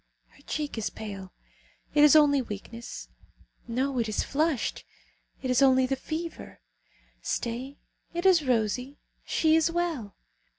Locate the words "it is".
1.93-2.15, 3.99-4.23, 5.43-5.61, 8.11-8.43